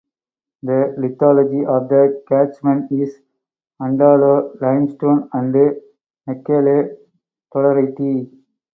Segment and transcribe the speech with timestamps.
[0.63, 3.21] The lithology of the catchment is
[3.79, 5.53] Antalo Limestone and
[6.27, 6.97] Mekelle
[7.53, 8.27] Dolerite.